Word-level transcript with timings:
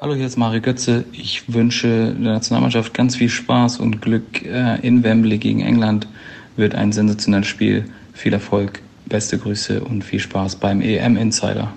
Hallo, 0.00 0.14
hier 0.14 0.26
ist 0.26 0.36
Mario 0.36 0.60
Götze. 0.60 1.04
Ich 1.10 1.52
wünsche 1.52 2.14
der 2.14 2.34
Nationalmannschaft 2.34 2.94
ganz 2.94 3.16
viel 3.16 3.28
Spaß 3.28 3.80
und 3.80 4.00
Glück 4.00 4.46
äh, 4.46 4.78
in 4.86 5.02
Wembley 5.02 5.38
gegen 5.38 5.60
England. 5.60 6.06
Wird 6.54 6.76
ein 6.76 6.92
sensationelles 6.92 7.48
Spiel. 7.48 7.84
Viel 8.12 8.32
Erfolg, 8.32 8.80
beste 9.06 9.38
Grüße 9.38 9.80
und 9.82 10.04
viel 10.04 10.20
Spaß 10.20 10.54
beim 10.54 10.82
EM 10.82 11.16
Insider. 11.16 11.72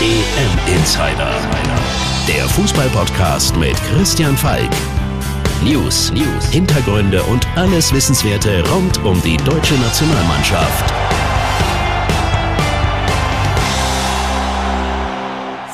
EM 0.00 0.74
Insider, 0.74 1.34
der 2.26 2.48
Fußballpodcast 2.48 3.54
mit 3.58 3.74
Christian 3.92 4.34
Falk. 4.34 4.70
News, 5.62 6.10
News, 6.14 6.46
Hintergründe 6.50 7.22
und 7.24 7.46
alles 7.56 7.92
Wissenswerte 7.92 8.66
rund 8.70 9.04
um 9.04 9.20
die 9.20 9.36
deutsche 9.36 9.74
Nationalmannschaft. 9.74 10.94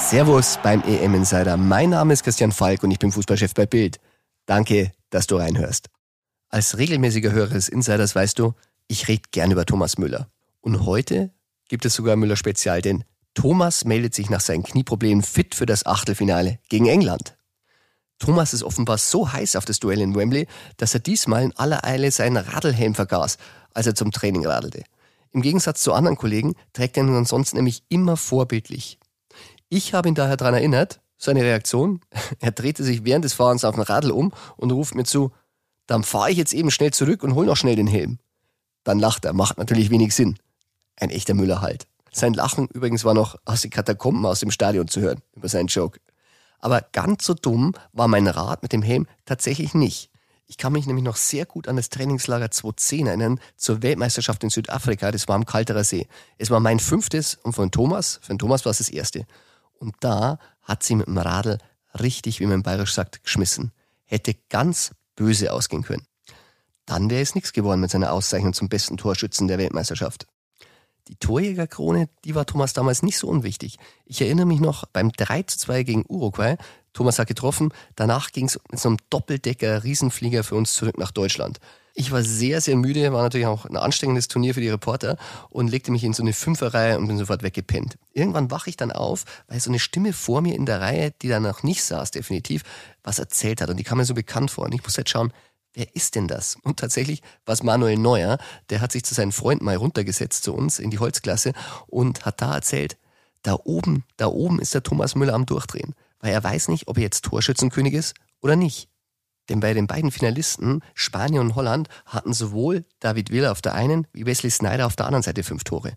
Servus 0.08 0.58
beim 0.62 0.82
EM 0.84 1.14
Insider. 1.16 1.58
Mein 1.58 1.90
Name 1.90 2.14
ist 2.14 2.24
Christian 2.24 2.50
Falk 2.50 2.82
und 2.82 2.90
ich 2.90 2.98
bin 2.98 3.12
Fußballchef 3.12 3.52
bei 3.52 3.66
Bild. 3.66 4.00
Danke, 4.46 4.90
dass 5.10 5.26
du 5.26 5.36
reinhörst. 5.36 5.90
Als 6.48 6.78
regelmäßiger 6.78 7.30
Hörer 7.30 7.52
des 7.52 7.68
Insiders 7.68 8.14
weißt 8.14 8.38
du, 8.38 8.54
ich 8.86 9.06
rede 9.08 9.24
gern 9.32 9.50
über 9.50 9.66
Thomas 9.66 9.98
Müller. 9.98 10.30
Und 10.62 10.86
heute 10.86 11.30
gibt 11.68 11.84
es 11.84 11.92
sogar 11.92 12.16
Müller 12.16 12.36
Spezial, 12.36 12.80
denn 12.80 13.04
Thomas 13.34 13.84
meldet 13.84 14.14
sich 14.14 14.30
nach 14.30 14.40
seinen 14.40 14.62
Knieproblemen 14.62 15.22
fit 15.22 15.54
für 15.54 15.66
das 15.66 15.84
Achtelfinale 15.84 16.58
gegen 16.70 16.86
England. 16.86 17.36
Thomas 18.18 18.54
ist 18.54 18.62
offenbar 18.62 18.96
so 18.96 19.30
heiß 19.30 19.56
auf 19.56 19.66
das 19.66 19.78
Duell 19.78 20.00
in 20.00 20.14
Wembley, 20.14 20.46
dass 20.78 20.94
er 20.94 21.00
diesmal 21.00 21.42
in 21.42 21.54
aller 21.58 21.84
Eile 21.84 22.10
seinen 22.12 22.38
Radlhelm 22.38 22.94
vergaß, 22.94 23.36
als 23.74 23.86
er 23.86 23.94
zum 23.94 24.10
Training 24.10 24.46
radelte. 24.46 24.84
Im 25.32 25.42
Gegensatz 25.42 25.82
zu 25.82 25.92
anderen 25.92 26.16
Kollegen 26.16 26.54
trägt 26.72 26.96
er 26.96 27.02
ihn 27.02 27.14
ansonsten 27.14 27.56
nämlich 27.58 27.82
immer 27.90 28.16
vorbildlich. 28.16 28.98
Ich 29.68 29.92
habe 29.92 30.08
ihn 30.08 30.14
daher 30.14 30.36
daran 30.36 30.54
erinnert, 30.54 31.00
seine 31.18 31.42
Reaktion, 31.42 32.00
er 32.40 32.52
drehte 32.52 32.84
sich 32.84 33.04
während 33.04 33.24
des 33.24 33.34
Fahrens 33.34 33.64
auf 33.64 33.74
den 33.74 33.84
Radl 33.84 34.10
um 34.10 34.32
und 34.56 34.70
ruft 34.70 34.94
mir 34.94 35.04
zu, 35.04 35.32
dann 35.86 36.04
fahre 36.04 36.30
ich 36.30 36.38
jetzt 36.38 36.52
eben 36.52 36.70
schnell 36.70 36.92
zurück 36.92 37.22
und 37.22 37.34
hol 37.34 37.46
noch 37.46 37.56
schnell 37.56 37.76
den 37.76 37.86
Helm. 37.86 38.18
Dann 38.84 38.98
lacht 38.98 39.24
er, 39.24 39.32
macht 39.32 39.58
natürlich 39.58 39.90
wenig 39.90 40.14
Sinn. 40.14 40.38
Ein 40.96 41.10
echter 41.10 41.34
Müller 41.34 41.60
halt. 41.60 41.86
Sein 42.10 42.34
Lachen 42.34 42.68
übrigens 42.68 43.04
war 43.04 43.14
noch 43.14 43.36
aus 43.44 43.62
den 43.62 43.70
Katakomben 43.70 44.24
aus 44.26 44.40
dem 44.40 44.50
Stadion 44.50 44.88
zu 44.88 45.00
hören, 45.00 45.20
über 45.34 45.48
seinen 45.48 45.68
Joke. 45.68 46.00
Aber 46.60 46.82
ganz 46.92 47.24
so 47.24 47.34
dumm 47.34 47.74
war 47.92 48.08
mein 48.08 48.26
Rat 48.26 48.62
mit 48.62 48.72
dem 48.72 48.82
Helm 48.82 49.06
tatsächlich 49.24 49.74
nicht. 49.74 50.10
Ich 50.46 50.56
kann 50.56 50.72
mich 50.72 50.86
nämlich 50.86 51.04
noch 51.04 51.16
sehr 51.16 51.44
gut 51.44 51.68
an 51.68 51.76
das 51.76 51.90
Trainingslager 51.90 52.50
2010 52.50 53.06
erinnern 53.06 53.40
zur 53.56 53.82
Weltmeisterschaft 53.82 54.42
in 54.42 54.50
Südafrika. 54.50 55.10
Das 55.10 55.28
war 55.28 55.36
am 55.36 55.44
Kalterer 55.44 55.84
See. 55.84 56.08
Es 56.38 56.50
war 56.50 56.58
mein 56.58 56.80
fünftes 56.80 57.34
und 57.42 57.52
von 57.52 57.70
Thomas, 57.70 58.20
den 58.28 58.38
Thomas 58.38 58.64
war 58.64 58.70
es 58.70 58.78
das 58.78 58.88
erste. 58.88 59.26
Und 59.78 59.96
da 60.00 60.38
hat 60.62 60.82
sie 60.82 60.94
mit 60.94 61.06
dem 61.06 61.18
Radl 61.18 61.58
richtig, 61.98 62.40
wie 62.40 62.46
man 62.46 62.62
bayerisch 62.62 62.94
sagt, 62.94 63.22
geschmissen. 63.22 63.72
Hätte 64.04 64.34
ganz 64.48 64.92
böse 65.16 65.52
ausgehen 65.52 65.82
können. 65.82 66.06
Dann 66.86 67.10
wäre 67.10 67.22
es 67.22 67.34
nichts 67.34 67.52
geworden 67.52 67.80
mit 67.80 67.90
seiner 67.90 68.12
Auszeichnung 68.12 68.54
zum 68.54 68.68
besten 68.68 68.96
Torschützen 68.96 69.48
der 69.48 69.58
Weltmeisterschaft. 69.58 70.26
Die 71.08 71.16
Torjägerkrone, 71.16 72.08
die 72.24 72.34
war 72.34 72.46
Thomas 72.46 72.74
damals 72.74 73.02
nicht 73.02 73.18
so 73.18 73.28
unwichtig. 73.28 73.78
Ich 74.04 74.20
erinnere 74.20 74.46
mich 74.46 74.60
noch 74.60 74.84
beim 74.86 75.10
3 75.10 75.42
zu 75.42 75.58
2 75.58 75.82
gegen 75.82 76.04
Uruguay. 76.06 76.56
Thomas 76.92 77.18
hat 77.18 77.28
getroffen. 77.28 77.72
Danach 77.96 78.32
ging 78.32 78.46
es 78.46 78.58
mit 78.70 78.80
so 78.80 78.88
einem 78.88 78.98
Doppeldecker 79.10 79.84
Riesenflieger 79.84 80.44
für 80.44 80.54
uns 80.56 80.74
zurück 80.74 80.98
nach 80.98 81.10
Deutschland. 81.10 81.58
Ich 81.94 82.12
war 82.12 82.22
sehr, 82.22 82.60
sehr 82.60 82.76
müde, 82.76 83.12
war 83.12 83.22
natürlich 83.22 83.48
auch 83.48 83.64
ein 83.64 83.76
anstrengendes 83.76 84.28
Turnier 84.28 84.54
für 84.54 84.60
die 84.60 84.68
Reporter 84.68 85.16
und 85.50 85.66
legte 85.66 85.90
mich 85.90 86.04
in 86.04 86.12
so 86.12 86.22
eine 86.22 86.32
Fünferreihe 86.32 86.96
und 86.96 87.08
bin 87.08 87.18
sofort 87.18 87.42
weggepennt. 87.42 87.98
Irgendwann 88.12 88.52
wache 88.52 88.70
ich 88.70 88.76
dann 88.76 88.92
auf, 88.92 89.24
weil 89.48 89.58
so 89.58 89.68
eine 89.68 89.80
Stimme 89.80 90.12
vor 90.12 90.40
mir 90.40 90.54
in 90.54 90.64
der 90.64 90.80
Reihe, 90.80 91.12
die 91.22 91.26
da 91.26 91.40
noch 91.40 91.64
nicht 91.64 91.82
saß, 91.82 92.12
definitiv, 92.12 92.62
was 93.02 93.18
erzählt 93.18 93.60
hat. 93.60 93.68
Und 93.68 93.78
die 93.78 93.82
kam 93.82 93.98
mir 93.98 94.04
so 94.04 94.14
bekannt 94.14 94.52
vor. 94.52 94.66
Und 94.66 94.74
ich 94.74 94.82
musste 94.84 95.00
jetzt 95.00 95.10
schauen, 95.10 95.32
wer 95.74 95.92
ist 95.96 96.14
denn 96.14 96.28
das? 96.28 96.56
Und 96.62 96.78
tatsächlich 96.78 97.20
war 97.44 97.54
es 97.54 97.64
Manuel 97.64 97.98
Neuer, 97.98 98.38
der 98.70 98.80
hat 98.80 98.92
sich 98.92 99.04
zu 99.04 99.14
seinen 99.14 99.32
Freunden 99.32 99.64
mal 99.64 99.74
runtergesetzt 99.74 100.44
zu 100.44 100.54
uns 100.54 100.78
in 100.78 100.90
die 100.90 101.00
Holzklasse 101.00 101.52
und 101.88 102.24
hat 102.24 102.40
da 102.40 102.54
erzählt, 102.54 102.96
da 103.42 103.56
oben, 103.64 104.04
da 104.16 104.26
oben 104.26 104.60
ist 104.60 104.72
der 104.72 104.84
Thomas 104.84 105.16
Müller 105.16 105.34
am 105.34 105.46
Durchdrehen. 105.46 105.94
Weil 106.20 106.32
er 106.32 106.42
weiß 106.42 106.68
nicht, 106.68 106.88
ob 106.88 106.96
er 106.96 107.04
jetzt 107.04 107.24
Torschützenkönig 107.24 107.94
ist 107.94 108.14
oder 108.40 108.56
nicht. 108.56 108.88
Denn 109.48 109.60
bei 109.60 109.72
den 109.72 109.86
beiden 109.86 110.10
Finalisten, 110.10 110.82
Spanien 110.94 111.40
und 111.40 111.54
Holland, 111.54 111.88
hatten 112.04 112.32
sowohl 112.32 112.84
David 113.00 113.30
Villa 113.30 113.50
auf 113.50 113.62
der 113.62 113.74
einen 113.74 114.06
wie 114.12 114.26
Wesley 114.26 114.50
Snyder 114.50 114.86
auf 114.86 114.96
der 114.96 115.06
anderen 115.06 115.22
Seite 115.22 115.42
fünf 115.42 115.64
Tore. 115.64 115.94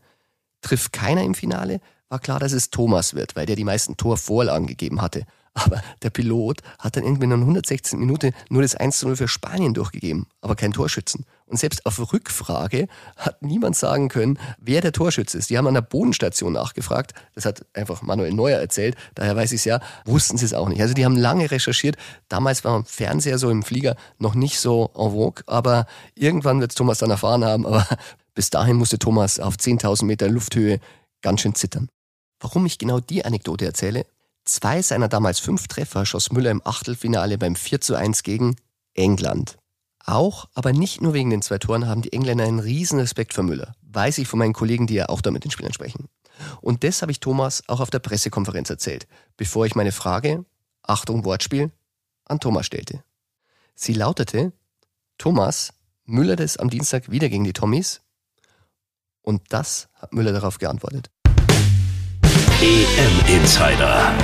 Trifft 0.62 0.94
keiner 0.94 1.24
im 1.24 1.36
Finale, 1.36 1.82
war 2.08 2.20
klar, 2.20 2.40
dass 2.40 2.52
es 2.52 2.70
Thomas 2.70 3.14
wird, 3.14 3.36
weil 3.36 3.46
der 3.46 3.56
die 3.56 3.64
meisten 3.64 3.98
Torvorlagen 3.98 4.68
gegeben 4.68 5.02
hatte. 5.02 5.26
Aber 5.54 5.82
der 6.02 6.10
Pilot 6.12 6.62
hat 6.80 6.96
dann 6.96 7.04
irgendwie 7.04 7.26
in 7.26 7.32
der 7.32 7.40
116. 7.40 8.00
Minute 8.00 8.32
nur 8.50 8.62
das 8.62 8.76
1 8.76 9.00
zu 9.00 9.08
0 9.08 9.18
für 9.18 9.28
Spanien 9.28 9.74
durchgegeben, 9.74 10.28
aber 10.40 10.56
kein 10.56 10.72
Torschützen. 10.72 11.26
Und 11.46 11.58
selbst 11.58 11.86
auf 11.86 12.14
Rückfrage 12.14 12.88
hat 13.18 13.42
niemand 13.42 13.76
sagen 13.76 14.08
können, 14.08 14.40
wer 14.58 14.80
der 14.80 14.94
Torschütze 14.94 15.38
ist. 15.38 15.50
Die 15.50 15.58
haben 15.58 15.68
an 15.68 15.74
der 15.74 15.82
Bodenstation 15.82 16.54
nachgefragt. 16.54 17.14
Das 17.36 17.44
hat 17.44 17.66
einfach 17.74 18.02
Manuel 18.02 18.32
Neuer 18.32 18.60
erzählt. 18.60 18.96
Daher 19.16 19.36
weiß 19.36 19.52
ich 19.52 19.60
es 19.60 19.66
ja, 19.66 19.82
wussten 20.06 20.38
sie 20.38 20.46
es 20.46 20.54
auch 20.54 20.70
nicht. 20.70 20.82
Also 20.82 20.94
die 20.94 21.04
haben 21.04 21.18
lange 21.18 21.52
recherchiert. 21.52 21.98
Damals 22.30 22.64
war 22.64 22.86
Fernseher 22.86 23.38
so 23.38 23.50
im 23.50 23.64
Flieger 23.64 23.98
noch 24.20 24.36
nicht 24.36 24.58
so 24.58 24.92
en 24.96 25.12
vogue, 25.12 25.44
aber 25.48 25.86
irgendwann 26.16 26.62
wird 26.62 26.74
Thomas 26.74 27.00
dann 27.00 27.10
erfahren 27.10 27.44
haben. 27.44 27.66
Aber 27.66 27.86
bis 28.34 28.50
dahin 28.50 28.78
musste 28.78 28.98
Thomas 28.98 29.38
auf 29.42 29.56
10.000 29.56 30.06
Meter 30.06 30.30
Lufthöhe 30.30 30.80
ganz 31.22 31.42
schön 31.42 31.56
zittern. 31.56 31.90
Warum 32.40 32.66
ich 32.66 32.78
genau 32.78 33.02
die 33.02 33.26
Anekdote 33.26 33.66
erzähle, 33.66 34.06
Zwei 34.46 34.82
seiner 34.82 35.08
damals 35.08 35.40
fünf 35.40 35.68
Treffer 35.68 36.06
schoss 36.06 36.32
Müller 36.32 36.52
im 36.52 36.62
Achtelfinale 36.66 37.38
beim 37.38 37.56
4 37.56 37.82
zu 37.82 37.96
1 37.96 38.24
gegen 38.24 38.56
England. 38.94 39.58
Auch, 40.04 40.50
aber 40.56 40.74
nicht 40.74 41.02
nur 41.02 41.14
wegen 41.14 41.30
den 41.30 41.42
zwei 41.42 41.60
Toren, 41.60 41.88
haben 41.88 42.02
die 42.02 42.12
Engländer 42.12 42.46
einen 42.46 42.60
riesen 42.60 43.00
Respekt 43.00 43.34
für 43.34 43.44
Müller. 43.44 43.76
Weiß 43.84 44.18
ich 44.18 44.28
von 44.28 44.40
meinen 44.40 44.54
Kollegen, 44.54 44.88
die 44.88 44.96
ja 44.96 45.10
auch 45.10 45.22
da 45.22 45.30
mit 45.30 45.44
den 45.44 45.52
Spielern 45.52 45.74
sprechen. 45.74 46.10
Und 46.60 46.84
das 46.84 47.02
habe 47.04 47.12
ich 47.12 47.20
Thomas 47.20 47.64
auch 47.68 47.80
auf 47.80 47.92
der 47.92 48.00
Pressekonferenz 48.00 48.70
erzählt, 48.70 49.08
bevor 49.38 49.66
ich 49.66 49.76
meine 49.76 49.92
Frage, 49.92 50.46
Achtung 50.82 51.24
Wortspiel, 51.24 51.72
an 52.26 52.40
Thomas 52.40 52.66
stellte. 52.66 53.04
Sie 53.76 53.94
lautete, 53.94 54.54
Thomas, 55.18 55.74
Müller 56.06 56.36
das 56.36 56.58
am 56.58 56.70
Dienstag 56.70 57.12
wieder 57.12 57.30
gegen 57.30 57.44
die 57.44 57.54
Tommies? 57.54 58.02
Und 59.22 59.44
das 59.50 59.90
hat 59.94 60.14
Müller 60.14 60.34
darauf 60.34 60.58
geantwortet. 60.58 61.12
EM 62.64 63.38
Insider. 63.40 64.16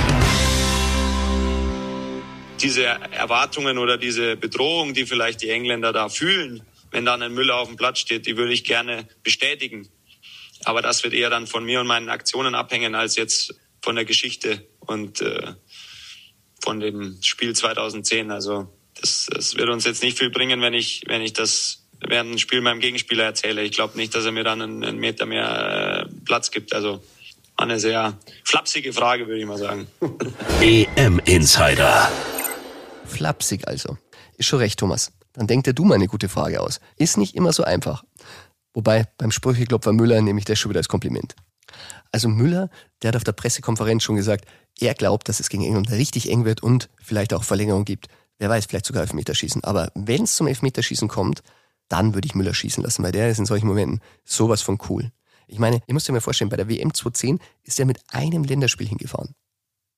Diese 2.62 2.84
Erwartungen 2.84 3.78
oder 3.78 3.98
diese 3.98 4.36
Bedrohung, 4.36 4.94
die 4.94 5.06
vielleicht 5.06 5.42
die 5.42 5.50
Engländer 5.50 5.92
da 5.92 6.08
fühlen, 6.08 6.62
wenn 6.92 7.04
dann 7.04 7.20
ein 7.20 7.34
Müller 7.34 7.56
auf 7.56 7.66
dem 7.66 7.76
Platz 7.76 7.98
steht, 7.98 8.26
die 8.26 8.36
würde 8.36 8.52
ich 8.52 8.62
gerne 8.62 9.08
bestätigen. 9.24 9.88
Aber 10.62 10.82
das 10.82 11.02
wird 11.02 11.14
eher 11.14 11.30
dann 11.30 11.48
von 11.48 11.64
mir 11.64 11.80
und 11.80 11.88
meinen 11.88 12.08
Aktionen 12.10 12.54
abhängen, 12.54 12.94
als 12.94 13.16
jetzt 13.16 13.56
von 13.82 13.96
der 13.96 14.04
Geschichte 14.04 14.64
und 14.78 15.20
äh, 15.20 15.54
von 16.62 16.78
dem 16.78 17.18
Spiel 17.22 17.56
2010. 17.56 18.30
Also 18.30 18.72
das, 19.00 19.26
das 19.32 19.56
wird 19.56 19.68
uns 19.68 19.84
jetzt 19.84 20.04
nicht 20.04 20.16
viel 20.16 20.30
bringen, 20.30 20.60
wenn 20.60 20.74
ich, 20.74 21.02
wenn 21.08 21.22
ich 21.22 21.32
das 21.32 21.88
während 22.06 22.30
dem 22.30 22.38
Spiel 22.38 22.60
meinem 22.60 22.78
Gegenspieler 22.78 23.24
erzähle. 23.24 23.64
Ich 23.64 23.72
glaube 23.72 23.96
nicht, 23.96 24.14
dass 24.14 24.24
er 24.24 24.30
mir 24.30 24.44
dann 24.44 24.62
einen, 24.62 24.84
einen 24.84 24.98
Meter 24.98 25.26
mehr 25.26 26.06
äh, 26.06 26.24
Platz 26.24 26.52
gibt. 26.52 26.72
Also 26.72 27.02
eine 27.58 27.80
sehr 27.80 28.18
flapsige 28.44 28.92
Frage, 28.92 29.26
würde 29.26 29.40
ich 29.40 29.46
mal 29.46 29.58
sagen. 29.58 29.88
EM 30.60 31.20
Insider. 31.24 32.10
Flapsig 33.04 33.66
also. 33.66 33.98
Ist 34.36 34.46
schon 34.46 34.60
recht, 34.60 34.78
Thomas. 34.78 35.12
Dann 35.32 35.46
denkt 35.46 35.66
dir 35.66 35.74
du 35.74 35.84
mal 35.84 35.96
eine 35.96 36.06
gute 36.06 36.28
Frage 36.28 36.60
aus. 36.60 36.80
Ist 36.96 37.16
nicht 37.16 37.34
immer 37.34 37.52
so 37.52 37.64
einfach. 37.64 38.04
Wobei 38.74 39.06
beim 39.18 39.32
Sprücheklopfer 39.32 39.92
Müller 39.92 40.22
nehme 40.22 40.38
ich 40.38 40.44
das 40.44 40.58
schon 40.58 40.70
wieder 40.70 40.78
als 40.78 40.88
Kompliment. 40.88 41.34
Also 42.12 42.28
Müller, 42.28 42.70
der 43.02 43.08
hat 43.08 43.16
auf 43.16 43.24
der 43.24 43.32
Pressekonferenz 43.32 44.02
schon 44.02 44.16
gesagt, 44.16 44.46
er 44.78 44.94
glaubt, 44.94 45.28
dass 45.28 45.40
es 45.40 45.48
gegen 45.48 45.64
England 45.64 45.90
richtig 45.90 46.30
eng 46.30 46.44
wird 46.44 46.62
und 46.62 46.88
vielleicht 47.02 47.34
auch 47.34 47.42
Verlängerung 47.42 47.84
gibt. 47.84 48.06
Wer 48.38 48.48
weiß, 48.48 48.66
vielleicht 48.66 48.86
sogar 48.86 49.02
Elfmeterschießen. 49.02 49.64
Aber 49.64 49.90
wenn 49.94 50.22
es 50.22 50.36
zum 50.36 50.46
Elfmeterschießen 50.46 51.08
kommt, 51.08 51.42
dann 51.88 52.14
würde 52.14 52.26
ich 52.26 52.34
Müller 52.34 52.54
schießen 52.54 52.82
lassen, 52.84 53.02
weil 53.02 53.12
der 53.12 53.30
ist 53.30 53.38
in 53.38 53.46
solchen 53.46 53.66
Momenten 53.66 54.00
sowas 54.24 54.62
von 54.62 54.78
cool. 54.88 55.10
Ich 55.48 55.58
meine, 55.58 55.80
ihr 55.86 55.94
müsst 55.94 56.08
euch 56.08 56.12
mal 56.12 56.20
vorstellen, 56.20 56.50
bei 56.50 56.56
der 56.56 56.68
WM 56.68 56.92
2010 56.92 57.40
ist 57.64 57.80
er 57.80 57.86
mit 57.86 58.00
einem 58.08 58.44
Länderspiel 58.44 58.86
hingefahren. 58.86 59.34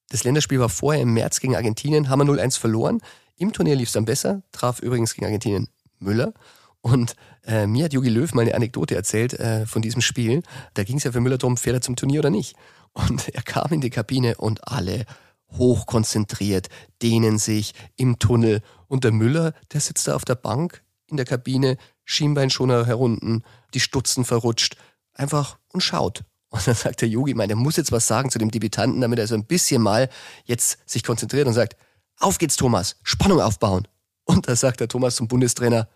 Das 0.09 0.25
Länderspiel 0.25 0.61
war 0.61 0.69
vorher 0.69 1.03
im 1.03 1.13
März 1.13 1.41
gegen 1.41 1.57
Argentinien, 1.57 2.09
haben 2.09 2.21
wir 2.21 2.35
0-1 2.35 2.59
verloren. 2.59 3.01
Im 3.37 3.53
Turnier 3.53 3.77
lief 3.77 3.89
es 3.89 3.93
dann 3.93 4.05
besser, 4.05 4.43
traf 4.53 4.81
übrigens 4.81 5.15
gegen 5.15 5.27
Argentinien 5.27 5.69
Müller. 5.99 6.33
Und 6.81 7.15
äh, 7.47 7.67
mir 7.67 7.85
hat 7.85 7.93
Jogi 7.93 8.09
Löw 8.09 8.33
mal 8.35 8.43
eine 8.43 8.55
Anekdote 8.55 8.95
erzählt 8.95 9.35
äh, 9.35 9.67
von 9.67 9.83
diesem 9.83 10.01
Spiel. 10.01 10.43
Da 10.75 10.85
ging 10.85 10.97
es 10.97 11.05
ja 11.05 11.13
für 11.13 11.21
Müller 11.21 11.39
darum, 11.39 11.57
fährt 11.57 11.77
er 11.77 11.81
zum 11.83 11.97
Turnier 11.97 12.21
oder 12.21 12.31
nicht. 12.31 12.57
Und 12.93 13.29
er 13.29 13.43
kam 13.43 13.73
in 13.73 13.81
die 13.81 13.91
Kabine 13.91 14.37
und 14.37 14.67
alle 14.67 15.05
hochkonzentriert, 15.53 16.69
dehnen 17.03 17.39
sich 17.39 17.75
im 17.97 18.19
Tunnel. 18.19 18.63
Und 18.89 19.05
der 19.05 19.13
Müller, 19.13 19.53
der 19.73 19.81
sitzt 19.81 20.09
da 20.09 20.15
auf 20.15 20.25
der 20.25 20.37
Bank 20.37 20.83
in 21.07 21.17
der 21.17 21.27
Kabine, 21.27 21.77
Schienbeinschoner 22.05 22.87
herunten, 22.87 23.45
die 23.75 23.81
Stutzen 23.81 24.25
verrutscht, 24.25 24.77
einfach 25.21 25.59
und 25.73 25.83
schaut. 25.83 26.25
Und 26.53 26.67
dann 26.67 26.75
sagt 26.75 27.01
der 27.01 27.09
Yogi, 27.09 27.35
mein, 27.35 27.47
der 27.47 27.57
muss 27.57 27.77
jetzt 27.77 27.93
was 27.93 28.09
sagen 28.09 28.29
zu 28.29 28.41
dem 28.41 28.51
Debütanten, 28.51 29.01
damit 29.01 29.21
er 29.21 29.29
so 29.29 29.37
ein 29.37 29.45
bisschen 29.45 29.81
mal 29.81 30.09
jetzt 30.47 30.79
sich 30.85 31.05
konzentriert 31.05 31.47
und 31.47 31.53
sagt, 31.53 31.77
auf 32.19 32.39
geht's 32.39 32.57
Thomas, 32.57 32.97
Spannung 33.05 33.41
aufbauen. 33.41 33.87
Und 34.25 34.49
da 34.49 34.57
sagt 34.57 34.81
der 34.81 34.89
Thomas 34.89 35.15
zum 35.15 35.29
Bundestrainer, 35.29 35.89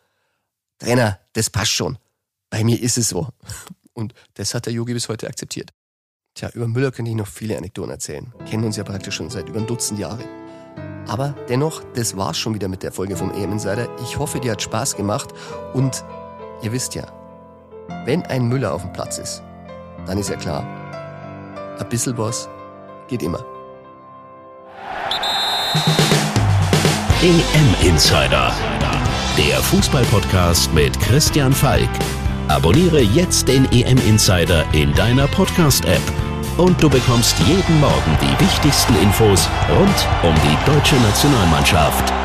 Trainer, 0.78 1.18
das 1.32 1.50
passt 1.50 1.72
schon. 1.72 1.98
Bei 2.50 2.62
mir 2.62 2.80
ist 2.80 2.98
es 2.98 3.08
so. 3.08 3.28
Und 3.94 4.14
das 4.34 4.54
hat 4.54 4.66
der 4.66 4.72
Yogi 4.72 4.92
bis 4.92 5.08
heute 5.08 5.26
akzeptiert. 5.26 5.72
Tja, 6.34 6.50
über 6.54 6.66
Müller 6.66 6.90
könnte 6.90 7.10
ich 7.10 7.16
noch 7.16 7.28
viele 7.28 7.56
Anekdoten 7.56 7.90
erzählen. 7.90 8.32
Kennen 8.48 8.64
uns 8.64 8.76
ja 8.76 8.84
praktisch 8.84 9.14
schon 9.14 9.30
seit 9.30 9.48
über 9.48 9.60
ein 9.60 9.66
Dutzend 9.66 10.00
Jahre. 10.00 10.24
Aber 11.06 11.34
dennoch, 11.48 11.82
das 11.94 12.16
war's 12.16 12.38
schon 12.38 12.54
wieder 12.54 12.68
mit 12.68 12.82
der 12.82 12.92
Folge 12.92 13.16
vom 13.16 13.30
EM 13.32 13.52
Insider. 13.52 13.88
Ich 14.02 14.18
hoffe, 14.18 14.40
dir 14.40 14.52
hat 14.52 14.62
Spaß 14.62 14.96
gemacht 14.96 15.30
und 15.74 16.04
ihr 16.62 16.72
wisst 16.72 16.94
ja, 16.94 17.06
wenn 18.04 18.22
ein 18.26 18.48
Müller 18.48 18.72
auf 18.72 18.82
dem 18.82 18.92
Platz 18.92 19.18
ist, 19.18 19.42
dann 20.06 20.18
ist 20.18 20.28
ja 20.28 20.36
klar, 20.36 20.64
ein 21.78 21.88
bisschen 21.88 22.16
was 22.18 22.48
geht 23.08 23.22
immer. 23.22 23.44
EM 27.22 27.88
Insider, 27.88 28.52
der 29.38 29.56
Fußballpodcast 29.60 30.72
mit 30.74 30.98
Christian 31.00 31.52
Falk. 31.52 31.88
Abonniere 32.48 33.00
jetzt 33.00 33.48
den 33.48 33.64
EM 33.72 33.98
Insider 34.06 34.64
in 34.72 34.92
deiner 34.94 35.26
Podcast-App 35.28 36.02
und 36.58 36.80
du 36.82 36.90
bekommst 36.90 37.38
jeden 37.40 37.80
Morgen 37.80 38.18
die 38.20 38.44
wichtigsten 38.44 38.94
Infos 39.02 39.48
rund 39.70 40.08
um 40.22 40.34
die 40.34 40.70
deutsche 40.70 40.96
Nationalmannschaft. 40.96 42.23